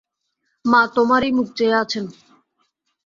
মা 0.65 0.81
তোমারই 0.95 1.31
মুখ 1.37 1.47
চেয়ে 1.57 1.75
আছেন। 1.81 2.05